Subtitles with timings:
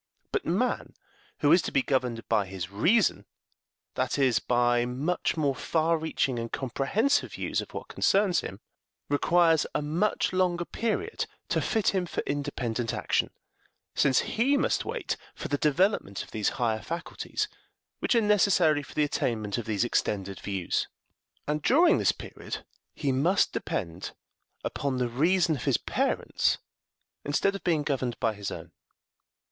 [0.31, 0.95] But man,
[1.41, 3.27] who is to be governed by his reason
[3.93, 8.61] that is, by much more far reaching and comprehensive views of what concerns him
[9.09, 13.29] requires a much longer period to fit him for independent action,
[13.93, 17.47] since he must wait for the development of those higher faculties
[17.99, 20.87] which are necessary for the attainment of these extended views;
[21.47, 22.65] and during this period
[22.95, 24.13] he must depend
[24.63, 26.57] upon the reason of his parents
[27.23, 28.71] instead of being governed by his own.